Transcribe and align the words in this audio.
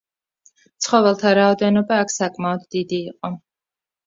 ცხოველთა 0.85 1.33
რაოდენობა 1.39 2.01
აქ 2.05 2.13
საკმაოდ 2.15 2.65
დიდი 2.77 2.99
იყო. 3.13 3.33